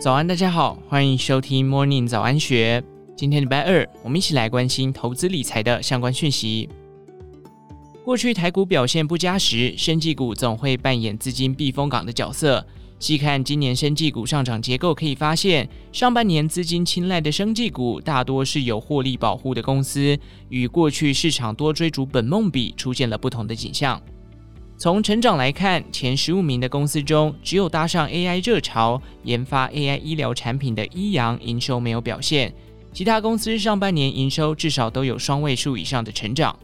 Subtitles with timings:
[0.00, 2.82] 早安，大家好，欢迎收听 Morning 早安学。
[3.14, 6.66] 今天礼拜二，我们一起来关心投资理财的相关讯息。
[8.02, 12.66] 过去台股表现不佳时，生技股总会扮演资金避风港的角色。
[12.98, 24.00] 细看今年生技股上涨结构，可以发现，上半年资金青睐的生技股大多是有获利保护的公司，与过去市场多追逐本梦比，出现了不同的景象。
[24.80, 32.50] 从成长来看，前十五名的公司中，只有搭上 AI 热潮、研发 AI 医疗产品的医阳营收没有表现，
[32.90, 36.58] 其他公司上半年营收至少都有双位数以上的成长。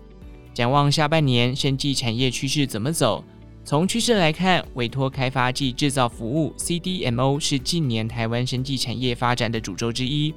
[0.55, 3.23] 展望下半年，生技产业趋势怎么走？
[3.67, 10.33] 从趋势来看，委托开发暨制造服务 （CDMO） 是近年台湾生技产业发展的主轴之一，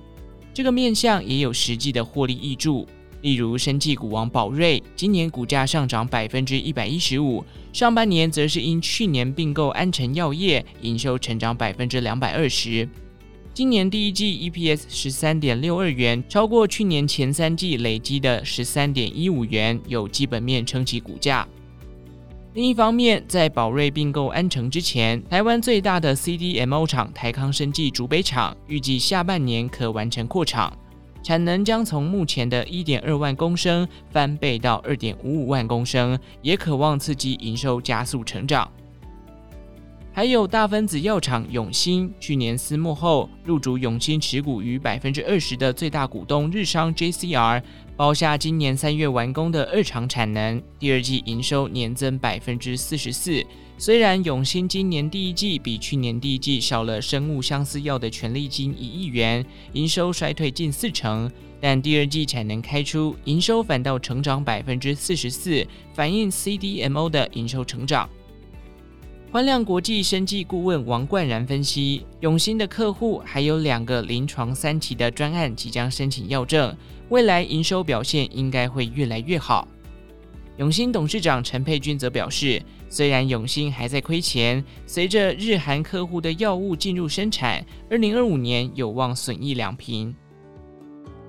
[0.54, 2.86] 这个面向也有实际的获利挹注。
[3.22, 12.88] 例如，生技股王宝瑞今年股价上涨百分之一百一十五，上半年则是因去年并购安诚药业，营收成长百分之两百二十。
[13.54, 21.46] 今年第一季 EPS 十三点六二元，超过去年前三季累积的十三点一五元，有基本面撑起股价。
[22.54, 30.72] 另一方面，在宝瑞并购安成之前，台湾最大的 CDMO 厂台康生技竹北厂预计下半年可完成扩厂。
[31.22, 38.72] 产能将从目前的一点二万公升翻倍到二点五五万公升，也渴望刺激营收加速成长。
[40.20, 47.64] 还有大分子药厂永兴，去年私募后入主永兴持股逾百分之二十的最大股东日商 JCR，
[47.96, 53.42] 包下今年三月完工的二厂产能，第二季营收年增百分之四十四。
[53.78, 68.10] 虽然永兴今年第一季比去年第一季少了生物相似药的权利金一亿元，营收衰退近四成，但第二季产能开出，营收反倒成长百分之四十四，反映 CDMO 的营收成长。
[69.32, 76.76] 欢亮国际生技顾问王冠然分析，永兴的客户还有两个临床三期的专案即将申请药证，
[77.10, 79.68] 未来营收表现应该会越来越好。
[80.58, 90.14] 永兴董事长陈佩君则表示，虽然永兴还在亏钱，随着日韩客户的药物进入生产，二零二五年有望损益两平。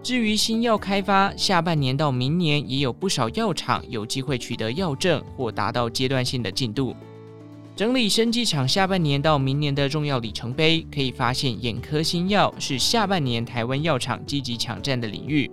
[0.02, 6.96] 至于新药开发，下半年到明年也有不少药厂有机会取得药证或达到阶段性的进度。
[7.80, 15.50] 整理生技厂下半年到明年的重要里程碑，可以发现眼科新药是下半年台湾药厂积极抢占的领域。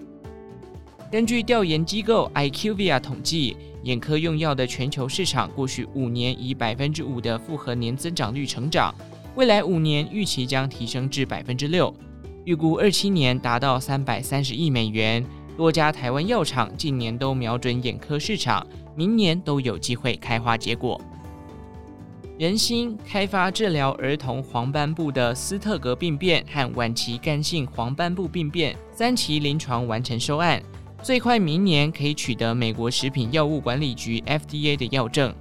[1.09, 8.93] 根据调研机构 IQVIA 统计，眼科用药的全球市场过去五年以百分之五的复合年增长率成长，
[9.35, 11.95] 未来五年预期将提升至百分之六，
[12.43, 15.25] 预估二七年达到三百三十亿美元。
[15.55, 18.67] 多家台湾药厂近年都瞄准眼科市场，
[18.97, 20.99] 明年都有机会开花结果。
[22.37, 30.61] 仁心开发治疗儿童黄斑部的斯特格病变和晚期干性黄斑部病变三期临床完成收案。
[31.01, 35.33] 最快明年可以取得美国食品药物管理局 FDA 的药证。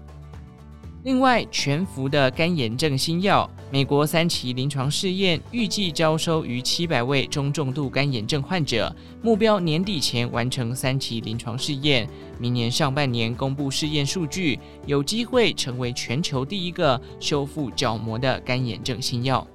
[1.04, 19.46] 另外，全福的肝炎症新药，美国三期临床试验预计招收逾七百位中重度干眼症患者，目标年底前完成三期临床试验，明年上半年公布试验数据，有机会成为全球第一个修复角膜的干眼症新药。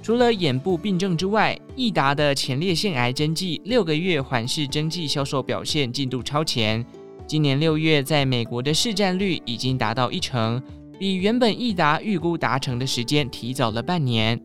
[0.00, 6.86] 除了眼部病症之外，益达的前列腺癌针剂六个月缓释针剂销售表现进度超前，
[7.26, 10.62] 今年六月在美国的市占率已经达到一成，
[11.02, 14.40] 比原本益达预估达成的时间提早了半年。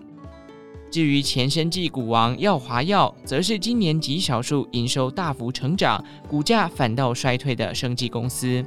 [0.89, 8.65] 至于前生技股王药华药，则是今年极少数营收大幅成长，股价反倒衰退的生技公司。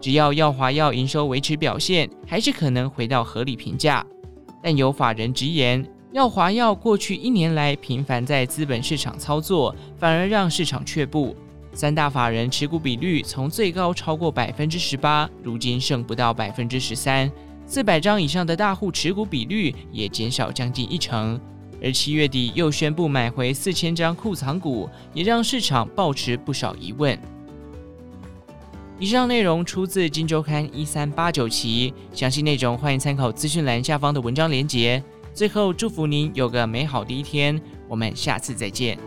[0.00, 4.04] 只要药华药营收维持表现，还是可能回到合理评价，
[4.60, 5.88] 但有法人直言。
[6.10, 11.36] 药华药过去一年来频繁在资本市场操作，反而让市场却步。
[11.76, 17.30] 三大法人持股比率从最高超过百分之十八，如今剩不到百分之十三。
[17.66, 21.38] 四百张以上的大户持股比率也减少将近一成。
[21.82, 27.18] 而七月底又宣布买回四千张库藏股，也让市场抱持不少疑问。
[28.98, 35.02] 以上内容出自《金周刊》一三八九期，详细内容欢迎参考资讯栏下方的文章连结。
[35.34, 37.60] 最后，祝福您有个美好的一天。
[37.86, 38.98] 我们下次再见。